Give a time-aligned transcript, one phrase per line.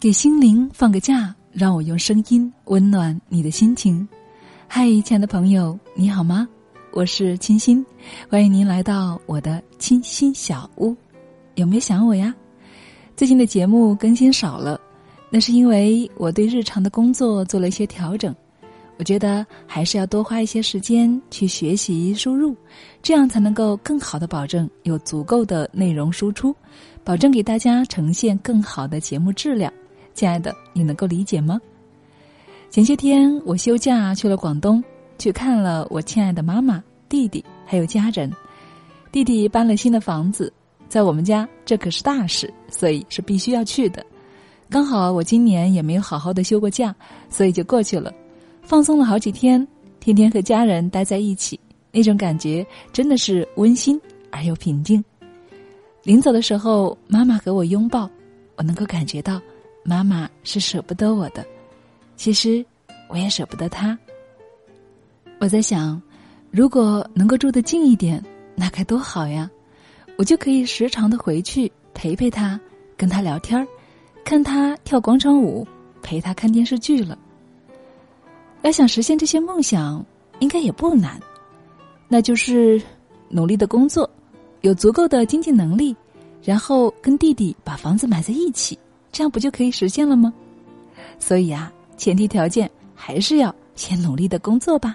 [0.00, 4.08] 给心灵放个假，让我用声音温暖你的心情。
[4.66, 6.48] 嗨，亲爱的朋友，你好吗？
[6.92, 7.84] 我是清新，
[8.26, 10.96] 欢迎您来到我的清新小屋。
[11.56, 12.34] 有没有想我呀？
[13.14, 14.80] 最近的节目更新少了，
[15.28, 18.34] 那是因为我对日常的工作做了一些调整。
[18.96, 22.56] 我觉得还是要多花一些时间去学习输入，
[23.02, 26.56] 这样才能够更好的保证有足够的内容输出，
[27.04, 29.70] 保证给大家呈现更好的节目质量。
[30.20, 31.58] 亲爱的，你能够理解吗？
[32.68, 34.84] 前些天我休假去了广东，
[35.18, 38.30] 去看了我亲爱的妈妈、弟弟还有家人。
[39.10, 40.52] 弟弟搬了新的房子，
[40.90, 44.04] 在我们家这可是大事，所以是必须要去的。
[44.68, 46.94] 刚好我今年也没有好好的休过假，
[47.30, 48.12] 所以就过去了，
[48.60, 49.66] 放松了好几天，
[50.00, 51.58] 天天和家人待在一起，
[51.90, 53.98] 那种感觉真的是温馨
[54.30, 55.02] 而又平静。
[56.02, 58.06] 临走的时候，妈妈和我拥抱，
[58.56, 59.40] 我能够感觉到。
[59.90, 61.44] 妈妈是舍不得我的，
[62.14, 62.64] 其实
[63.08, 63.98] 我也舍不得他。
[65.40, 66.00] 我在想，
[66.52, 68.24] 如果能够住得近一点，
[68.54, 69.50] 那该多好呀！
[70.16, 72.60] 我就可以时常的回去陪陪他，
[72.96, 73.66] 跟他聊天，
[74.24, 75.66] 看他跳广场舞，
[76.02, 77.18] 陪他看电视剧了。
[78.62, 80.06] 要想实现这些梦想，
[80.38, 81.20] 应该也不难，
[82.06, 82.80] 那就是
[83.28, 84.08] 努力的工作，
[84.60, 85.96] 有足够的经济能力，
[86.44, 88.78] 然后跟弟弟把房子买在一起。
[89.12, 90.32] 这样不就可以实现了吗？
[91.18, 94.94] 所以啊，前提条件还是要先努力的工作吧。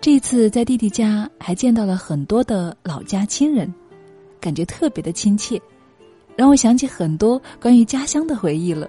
[0.00, 3.72] 这次在弟弟家还见到了很多的老家亲人，
[4.40, 5.60] 感觉特别的亲切，
[6.36, 8.88] 让我想起很多关于家乡的回忆了。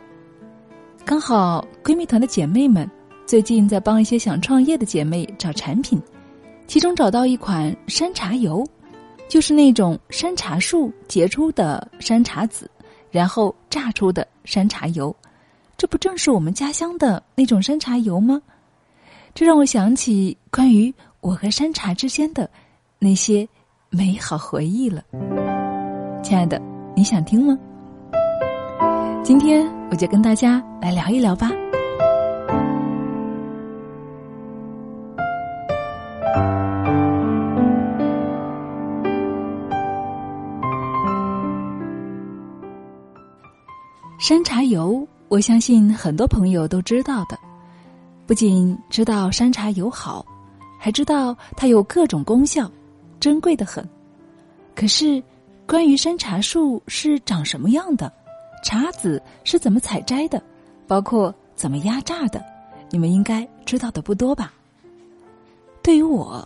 [1.06, 2.90] 刚好闺蜜团的姐妹们
[3.26, 6.02] 最近在帮一些想创业的姐妹找产品，
[6.68, 8.66] 其中找到一款山茶油，
[9.30, 12.70] 就是那种山茶树结出的山茶籽。
[13.16, 15.16] 然后榨出的山茶油，
[15.78, 18.42] 这不正是我们家乡的那种山茶油吗？
[19.34, 22.50] 这让我想起关于我和山茶之间的
[23.00, 23.48] 那些
[23.90, 25.02] 美好回忆了。
[26.22, 26.62] 亲爱的，
[26.94, 27.58] 你想听吗？
[29.24, 31.50] 今天我就跟大家来聊一聊吧。
[44.28, 47.38] 山茶油，我相信很多朋友都知道的。
[48.26, 50.26] 不仅知道山茶油好，
[50.80, 52.68] 还知道它有各种功效，
[53.20, 53.88] 珍贵的很。
[54.74, 55.22] 可是，
[55.68, 58.12] 关于山茶树是长什么样的，
[58.64, 60.42] 茶籽是怎么采摘的，
[60.88, 62.44] 包括怎么压榨的，
[62.90, 64.52] 你们应该知道的不多吧？
[65.84, 66.44] 对于我，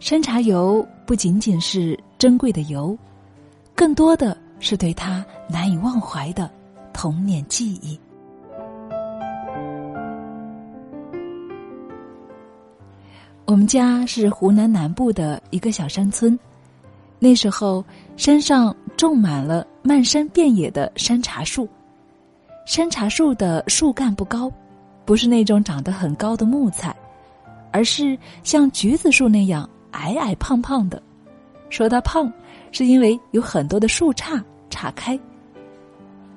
[0.00, 2.98] 山茶油不仅仅是珍贵的油，
[3.76, 6.50] 更多的是对它难以忘怀的。
[6.96, 8.00] 童年记忆。
[13.44, 16.36] 我们家是湖南南部的一个小山村，
[17.18, 17.84] 那时候
[18.16, 21.68] 山上种满了漫山遍野的山茶树。
[22.64, 24.50] 山茶树的树干不高，
[25.04, 26.96] 不是那种长得很高的木材，
[27.72, 31.00] 而是像橘子树那样矮矮胖胖的。
[31.68, 32.32] 说它胖，
[32.72, 35.18] 是因为有很多的树杈岔开。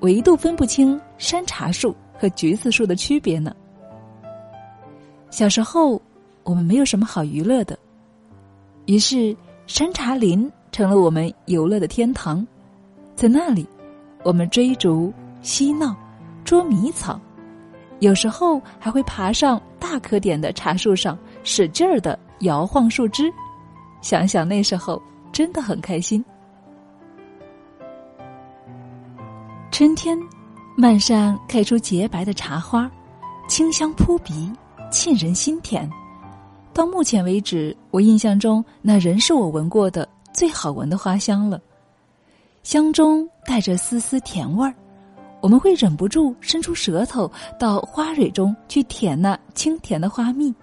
[0.00, 3.54] 我一度分不清山茶树和橘子树的区别呢。
[5.30, 6.00] 小时候，
[6.42, 7.78] 我们没有什么好娱乐的，
[8.86, 12.44] 于是山茶林成了我们游乐的天堂。
[13.14, 13.66] 在那里，
[14.22, 15.12] 我们追逐、
[15.42, 15.94] 嬉闹、
[16.44, 17.20] 捉迷藏，
[17.98, 23.30] 有时候还会爬上大颗点的茶树上，使劲儿的摇晃树枝。
[24.00, 25.00] 想想那时候，
[25.30, 26.24] 真的很开心。
[29.80, 30.14] 春天，
[30.76, 32.86] 漫山开出洁白的茶花，
[33.48, 34.52] 清香扑鼻，
[34.92, 35.90] 沁人心田。
[36.74, 41.58] 到目前为止，我印象中那仍是我闻过的最好闻的花香了。
[42.62, 44.74] 香中带着丝丝甜味儿，
[45.40, 50.54] 我们会忍不住伸出舌头到花蕊中去舔那清甜的花蜜。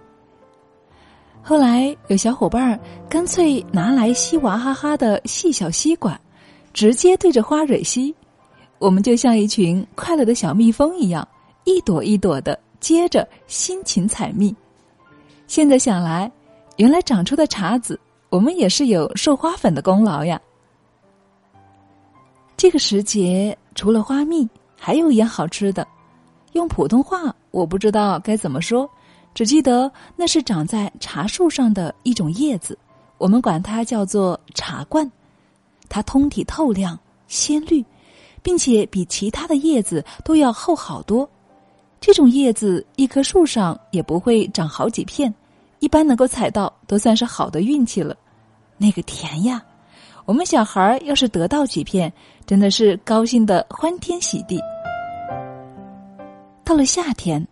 [1.42, 2.80] 后来有小伙伴
[3.10, 6.22] 干脆拿来吸娃哈哈的细小吸管，
[6.72, 8.13] 直接对着花蕊吸。
[8.79, 11.27] 我们就像一群快乐的小蜜蜂一样，
[11.63, 14.56] 一朵一朵的接着辛勤采蜜。
[15.47, 16.31] 现在想来，
[16.75, 20.39] 原来长出的茶籽，我们也是有授花粉的功劳呀。
[22.56, 25.88] 这个时节，除了花蜜，还有一样好吃的，
[26.53, 28.89] 用普通话我不知道该怎么说，
[29.33, 32.77] 只记得那是长在茶树上的一种叶子，
[33.18, 35.09] 我们管它叫做茶冠。
[35.89, 37.83] 它通体透亮，鲜绿。
[38.48, 41.30] 并且比其他的叶子都要厚好多。
[42.00, 45.34] 这种叶子一棵树上也不会长好几片，
[45.80, 48.16] 一般能够采到都算是好的运气了。
[48.78, 49.62] 那个甜呀！
[50.24, 52.10] 我们小孩要是得到几片，
[52.46, 54.62] 真的是高兴的欢天喜地。
[56.64, 57.46] 到了夏天，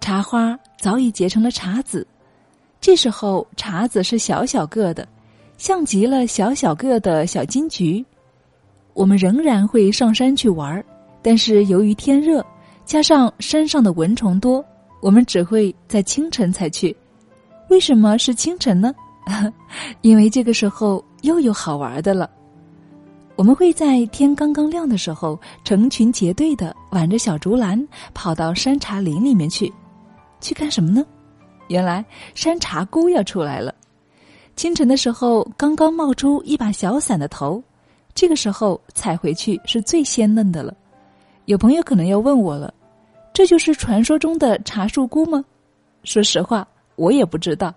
[0.00, 2.04] 茶花早已结成了茶籽，
[2.80, 5.06] 这时候茶籽是小小个的，
[5.58, 8.04] 像极了小小个的小金桔。
[8.94, 10.84] 我们仍然会上山去玩儿
[11.20, 12.44] 但是由于天热。
[12.86, 14.62] 加上山上的蚊虫多，
[15.00, 16.94] 我们只会在清晨才去。
[17.70, 18.94] 为什么是清晨呢？
[20.02, 22.28] 因为这个时候又有好玩的了。
[23.36, 27.82] 我们会在天刚刚亮的时候，成群结队的挽着小竹篮
[28.12, 29.72] 跑到山茶林里面去，
[30.42, 31.02] 去干什么呢？
[31.68, 32.04] 原来
[32.34, 33.74] 山茶菇要出来了。
[34.56, 37.64] 清晨的时候，刚刚冒出一把小伞的头，
[38.14, 40.74] 这个时候采回去是最鲜嫩的了。
[41.46, 42.72] 有朋友可能要问我了，
[43.32, 45.44] 这就是传说中的茶树菇吗？
[46.04, 46.66] 说实话，
[46.96, 47.74] 我也不知道。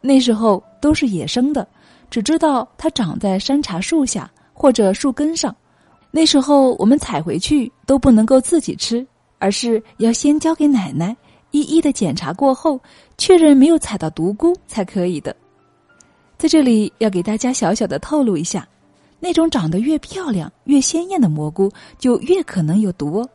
[0.00, 1.66] 那时候都是野生的，
[2.08, 5.54] 只知道它长在山茶树下或者树根上。
[6.10, 9.06] 那时候我们采回去都不能够自己吃，
[9.38, 11.14] 而是要先交给奶奶，
[11.50, 12.80] 一一的检查过后，
[13.18, 15.34] 确认没有采到毒菇才可以的。
[16.38, 18.66] 在这里要给大家小小的透露一下。
[19.20, 23.28] 那种长得越漂亮、越鲜艳的蘑菇，就越可能有毒哦。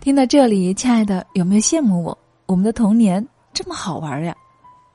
[0.00, 2.16] 听到这里，亲爱的，有没有羡慕我？
[2.46, 4.36] 我们的童年这么好玩呀！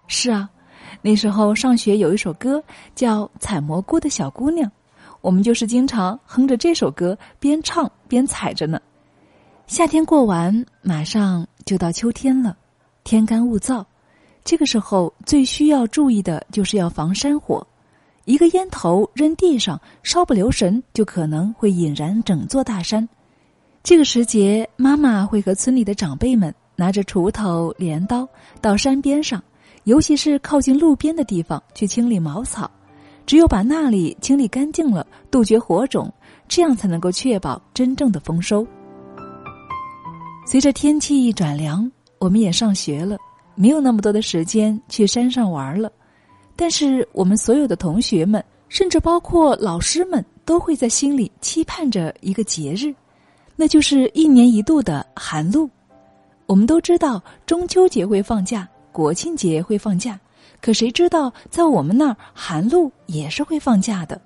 [0.08, 0.50] 是啊，
[1.02, 2.64] 那时候上学有一首歌
[2.96, 4.70] 叫《采蘑菇的小姑娘》，
[5.22, 8.80] 我们就是经常哼着这首歌，边唱边采着呢。
[9.68, 12.56] 夏天过完，马上就到秋天了，
[13.04, 13.84] 天干物燥，
[14.44, 17.66] 这个时候最需要注意的就是要防山火。
[18.30, 23.10] 一个烟头扔地上，稍不留神就可能会引燃整座大山。
[23.82, 28.30] 这个时节，妈妈会和村里的长辈们拿着锄头、镰刀
[28.62, 29.44] 到山边上，
[29.86, 32.70] 尤其是靠近路边的地方去清理茅草。
[33.26, 36.14] 只有把那里清理干净了，杜绝火种，
[36.48, 38.64] 这样才能够确保真正的丰收。
[40.46, 43.18] 随着天气一转凉，我们也上学了，
[43.56, 45.92] 没有那么多的时间去山上玩了。
[46.62, 52.94] 但是我们所有的同学们，甚至包括老师们，都会在心里期盼着一个节日，
[53.56, 55.70] 那就是一年一度的寒露。
[56.48, 60.20] 我们都知道中秋节会放假，国庆节会放假，
[60.62, 64.20] 可谁知道在我们那儿寒露也是会放假的，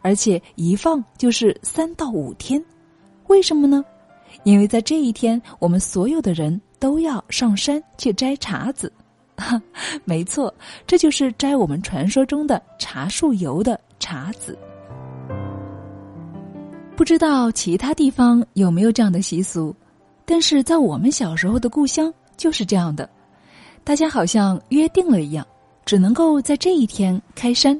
[0.00, 2.64] 而且一放就是三到五天。
[3.26, 3.84] 为什么呢？
[4.44, 8.90] 因为在这一天，我们所有的人都要上山去摘茶籽。
[9.36, 9.60] 哈，
[10.04, 10.52] 没错，
[10.86, 14.56] 这就是摘我们传说中的茶树油的茶籽。
[16.96, 19.74] 不知道其他地方有没有这样的习俗，
[20.24, 23.08] 但是在我们小时候的故乡就是这样的。
[23.82, 25.46] 大家好像约定了一样，
[25.84, 27.78] 只能够在这一天开山，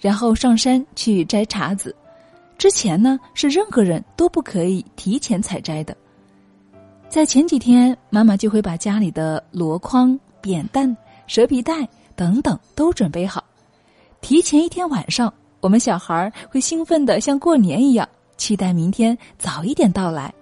[0.00, 1.94] 然后上山去摘茶籽。
[2.58, 5.96] 之前呢，是任何人都不可以提前采摘的。
[7.08, 10.18] 在前几天，妈妈就会把家里的箩筐。
[10.46, 10.96] 扁担、
[11.26, 13.42] 蛇皮袋等等都准备好，
[14.20, 20.32] 提前一天晚上，我们小孩会兴奋的像过年一样，期待明天早一点到来。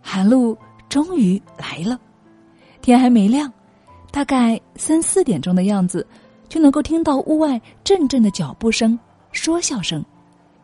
[0.00, 0.56] 寒露
[0.88, 2.00] 终于来了，
[2.80, 3.52] 天还没亮，
[4.10, 6.06] 大概三四点钟的样子，
[6.48, 8.98] 就能够听到屋外阵阵的脚步声、
[9.30, 10.02] 说笑声，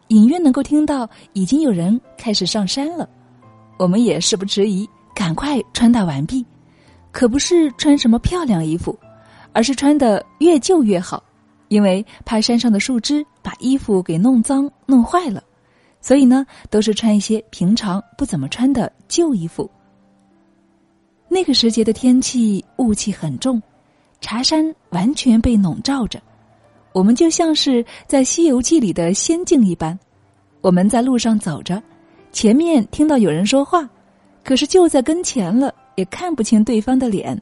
[0.08, 3.06] 隐约能够听到已经有人开始上山了。
[3.76, 6.42] 我们也事不迟疑，赶快穿戴完毕。
[7.16, 8.94] 可不是穿什么漂亮衣服，
[9.54, 11.24] 而是穿的越旧越好，
[11.68, 15.42] 因为怕山上的树枝把衣服给弄脏弄坏了，
[16.02, 19.70] 所以呢，都是穿一些平常不怎么穿的旧衣服。
[21.26, 23.62] 那个时节的天气雾气很重，
[24.20, 26.20] 茶山完全被笼罩着，
[26.92, 29.98] 我们就像是在《西游记》里的仙境一般。
[30.60, 31.82] 我们在路上走着，
[32.30, 33.88] 前面听到有人说话，
[34.44, 35.74] 可是就在跟前了。
[35.96, 37.40] 也看不清对方的脸，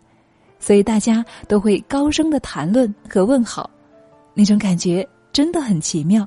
[0.59, 3.69] 所以大家都会高声的谈论和问好，
[4.33, 6.27] 那种感觉真的很奇妙。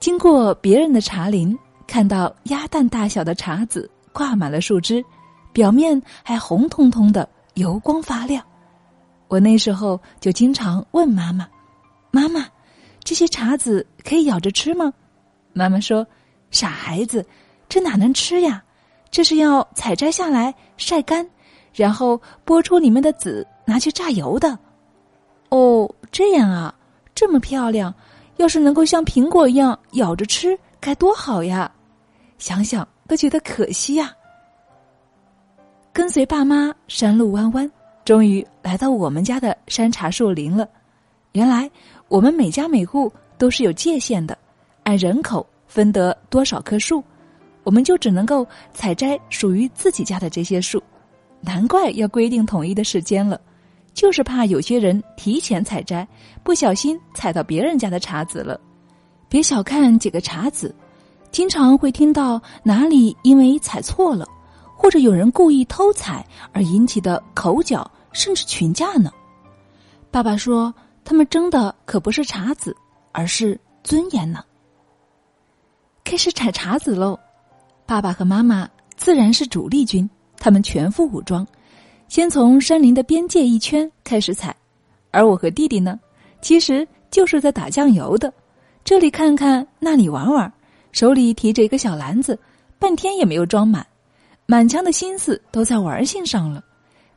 [0.00, 5.04] 经过别人的茶林，看到鸭蛋大小的茶籽挂满了树枝，
[5.52, 8.44] 表面还红彤彤的，油光发亮。
[9.26, 11.46] 我那时候就经常问妈妈
[12.10, 12.46] ：“妈妈，
[13.04, 14.92] 这些茶籽可以咬着吃吗？”
[15.52, 16.06] 妈妈说
[16.50, 17.26] ：“傻孩子，
[17.68, 18.62] 这哪能吃呀？”
[19.10, 21.26] 这是要采摘下来晒干，
[21.72, 24.58] 然后剥出里面的籽，拿去榨油的。
[25.48, 26.74] 哦，这样啊，
[27.14, 27.94] 这么漂亮，
[28.36, 31.70] 要是能够像苹果一样咬着吃，该多好呀！
[32.38, 34.12] 想想都觉得可惜呀。
[35.92, 37.68] 跟随爸妈山路弯弯，
[38.04, 40.68] 终于来到我们家的山茶树林了。
[41.32, 41.68] 原来
[42.06, 44.38] 我们每家每户都是有界限的，
[44.84, 47.02] 按人口分得多少棵树，
[47.68, 50.82] 我们就只能够采摘属于自己家的这些树。
[51.38, 53.38] 难怪要规定统一的时间了，
[53.92, 56.08] 就是怕有些人提前采摘，
[56.42, 58.58] 不小心采到别人家的茶籽了。
[59.28, 60.74] 别小看几个茶籽，
[61.30, 64.26] 经常会听到哪里因为采错了，
[64.74, 69.12] 或者有人故意偷采而引起的口角，甚至群架呢。
[70.10, 72.74] 爸爸说，他们争的可不是茶籽，
[73.12, 74.42] 而是尊严呢。
[76.02, 77.20] 开始采茶籽喽，
[77.88, 78.68] 爸爸和妈妈
[78.98, 80.08] 自然是主力军。
[80.36, 81.44] 他们全副武装，
[82.06, 84.54] 先从山林的边界一圈开始采，
[85.10, 85.98] 而我和弟弟呢，
[86.42, 88.30] 其实就是在打酱油的，
[88.84, 90.52] 这里看看，那里玩玩，
[90.92, 92.38] 手里提着一个小篮子，
[92.78, 93.84] 半天也没有装满，
[94.44, 96.62] 满腔的心思都在玩性上了。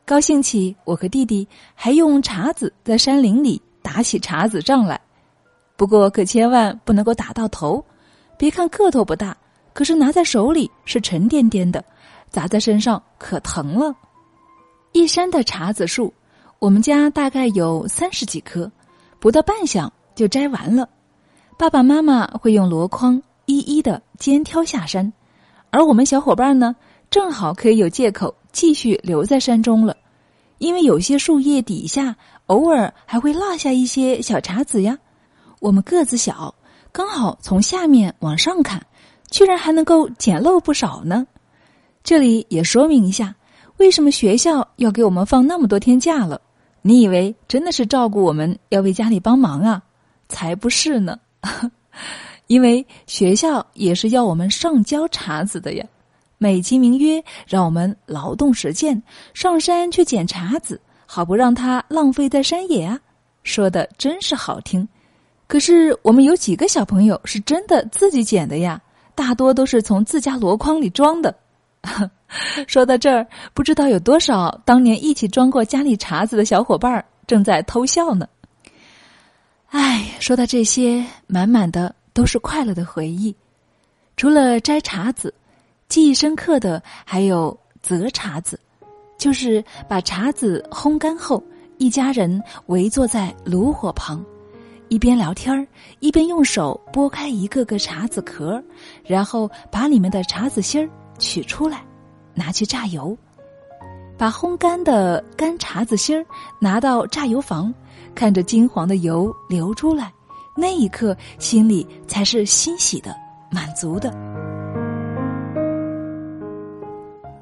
[0.06, 4.98] 高兴起，我和弟弟还用茬子在山林里打起茬子仗来，
[5.76, 7.84] 不过可千万不能够打到头，
[8.38, 9.36] 别看个头不大，
[9.72, 11.84] 可是拿在手里是沉甸甸的。
[12.30, 13.94] 砸在身上可疼了，
[14.92, 16.10] 一山的茶籽树，
[16.58, 18.72] 我们家大概有三十几棵，
[19.20, 20.88] 不到半晌就摘完了。
[21.58, 25.12] 爸爸妈妈会用箩筐一一的肩挑下山，
[25.68, 26.74] 而我们小伙伴呢，
[27.10, 29.94] 正好可以有借口继续留在山中了，
[30.56, 34.98] 因为有些树叶底下偶尔还会落下一些小茶籽呀。
[35.60, 36.54] 我们个子小，
[36.92, 38.82] 刚好从下面往上看，
[39.32, 41.26] 居然还能够捡漏不少呢。
[42.04, 43.34] 这里也说明一下，
[43.78, 46.40] 为什么学校要给我们放那么多天假了？
[46.82, 49.82] 你以为真的是照顾我们要为家里帮忙啊？
[50.28, 51.18] 才不是呢！
[52.48, 55.86] 因为学校也是要我们上交茶子的呀，
[56.38, 59.00] 美其名曰让我们劳动实践，
[59.32, 63.00] 上山去捡茶子，好不让它浪费在山野啊！
[63.44, 64.86] 说的真是好听，
[65.46, 68.80] 可是我们有几个小朋友是真的自己捡的呀？
[69.14, 71.34] 大多都是从自家箩筐里装的。
[72.66, 78.26] 说到这儿，不知道有多少当年一起装过家里茶子的小伙伴正在偷笑呢。
[79.70, 83.34] 唉，说到这些，满满的都是快乐的回忆。
[84.16, 85.32] 除了摘茶子，
[85.88, 88.60] 记忆深刻的还有择茶子，
[89.18, 91.42] 就是把茶子烘干后，
[91.78, 94.24] 一家人围坐在炉火旁，
[94.92, 95.66] 一边聊天
[96.00, 98.62] 一边用手剥开一个个茶籽壳，
[99.02, 100.86] 然后把里面的茶籽芯儿。
[101.18, 101.82] 取出来，
[102.34, 103.16] 拿去榨油，
[104.18, 106.22] 把烘干的干茶子芯儿
[106.58, 107.72] 拿到榨油房，
[108.14, 110.12] 看着金黄的油流出来，
[110.54, 113.16] 那一刻心里才是欣喜的、
[113.50, 114.12] 满足的。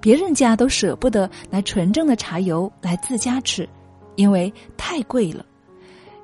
[0.00, 3.68] 别人家都舍不得拿纯正的茶油来自家吃，
[4.14, 5.44] 因为太贵了。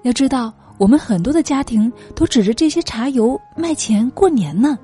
[0.02, 4.78] 要知道，我们很多的家庭都指着这些茶油卖钱过年呢。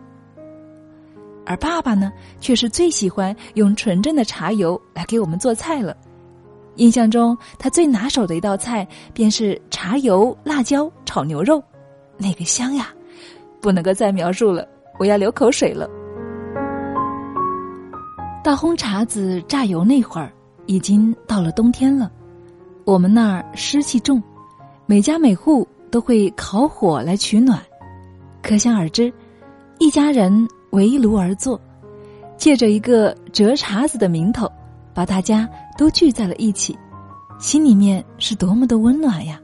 [1.45, 5.97] 而爸爸呢，却是最喜欢用纯正的茶油来给我们做菜了。
[6.77, 11.63] 印象中，他最拿手的一道菜便是茶油辣椒炒牛肉，
[12.17, 12.89] 那个香呀，
[13.61, 14.67] 不能够再描述了，
[14.99, 15.87] 我要流口水了。
[18.43, 20.33] 到烘茶子榨油那会儿，
[20.67, 22.11] 已经到了冬天了，
[22.85, 24.23] 我们那儿湿气重，
[24.87, 27.63] 每家每户都会烤火来取暖，
[28.43, 29.13] 可想而知，
[29.79, 30.49] 一家人。
[30.73, 31.61] 围炉而坐，
[32.39, 34.51] 借着一个折茶子的名头，
[34.95, 35.47] 把大家
[35.77, 36.75] 都聚在了一起，
[37.39, 39.39] 心里面是多么的温暖呀！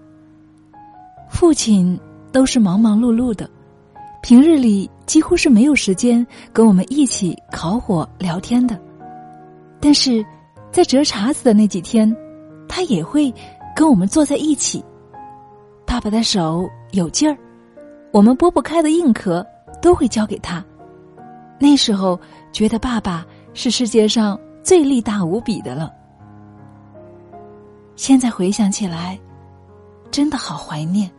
[1.28, 2.00] 父亲
[2.32, 3.46] 都是忙忙碌碌的，
[4.22, 8.80] 平日里几乎是没有时间跟我们一起烤火聊天的，
[9.78, 10.24] 但是
[10.72, 12.10] 在折茶子的那几天，
[12.66, 13.30] 他也会
[13.76, 14.82] 跟我们坐在一起。
[15.98, 17.36] 爸爸的手有劲儿，
[18.12, 19.44] 我们剥不开的硬壳
[19.82, 20.64] 都会交给他。
[21.58, 22.16] 那时候
[22.52, 25.92] 觉得爸爸是世界上最力大无比的了。
[27.96, 29.18] 现在回想起来，
[30.08, 31.10] 真的好怀念。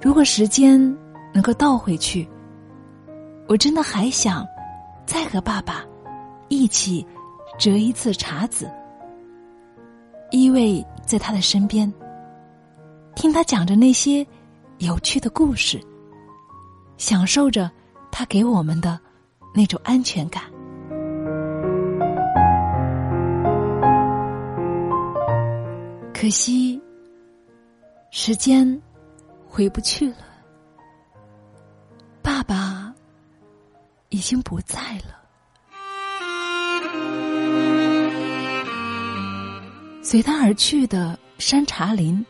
[0.00, 0.78] 如果时间
[1.32, 2.24] 能够倒回去，
[3.48, 4.46] 我真的还想
[5.04, 5.84] 再和爸爸
[6.46, 7.04] 一起
[7.58, 8.70] 折一次茶籽，
[10.30, 11.92] 依偎在他的身边，
[13.14, 14.26] 听他讲着那些
[14.78, 15.80] 有趣的故事，
[16.96, 17.70] 享受着。
[18.16, 18.96] 他给我们的
[19.52, 20.44] 那种安全感，
[26.14, 26.80] 可惜
[28.12, 28.80] 时间
[29.48, 30.18] 回不去了。
[32.22, 32.94] 爸爸
[34.10, 35.20] 已经不在了。
[40.04, 42.24] 随他而去的山茶林、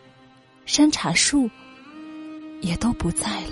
[0.67, 1.49] 山茶树，
[2.61, 3.51] 也都不在了。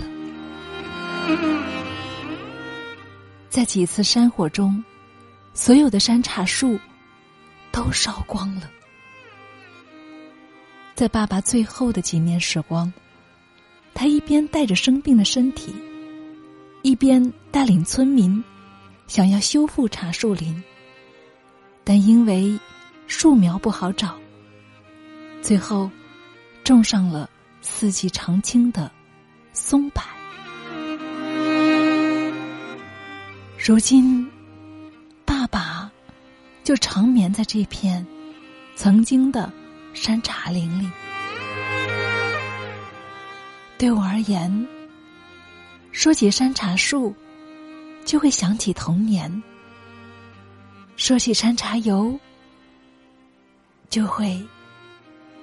[3.49, 4.83] 在几次山火中，
[5.53, 6.79] 所有的山茶树
[7.71, 8.69] 都烧光了。
[10.95, 12.91] 在爸爸最后的几年时光，
[13.93, 15.73] 他一边带着生病的身体，
[16.81, 18.43] 一边带领村民
[19.05, 20.61] 想要修复茶树林，
[21.83, 22.59] 但因为
[23.05, 24.17] 树苗不好找，
[25.41, 25.89] 最后
[26.63, 27.29] 种上了
[27.61, 28.91] 四季常青的
[29.51, 30.01] 松柏。
[33.57, 34.29] 如今，
[35.25, 35.91] 爸爸
[36.63, 38.05] 就长眠在这片
[38.75, 39.51] 曾经的。
[39.95, 40.89] 山茶林里，
[43.77, 44.67] 对我而言，
[45.91, 47.15] 说起山茶树，
[48.03, 49.29] 就会想起童年；
[50.97, 52.19] 说起山茶油，
[53.87, 54.43] 就会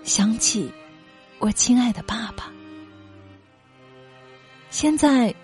[0.03, 0.69] 想起
[1.41, 2.53] 我亲爱的爸爸。
[4.71, 5.35] 现在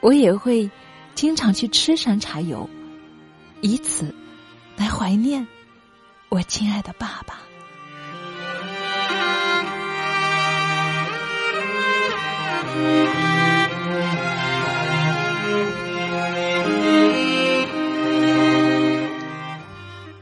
[0.00, 0.70] 我也会
[1.14, 2.68] 经常去吃山茶油
[3.62, 4.14] 以此
[4.76, 5.44] 来怀念
[6.28, 7.40] 我亲爱的爸爸。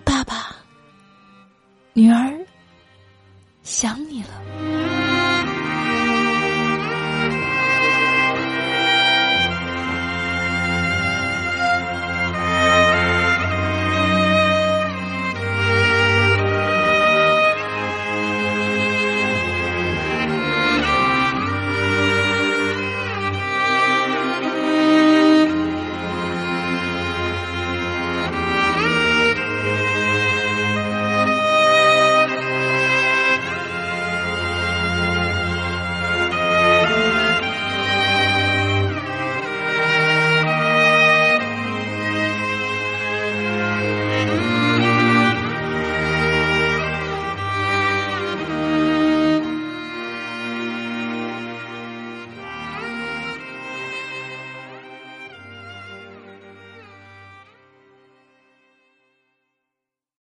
[0.05, 0.57] 爸爸
[1.93, 2.34] 女儿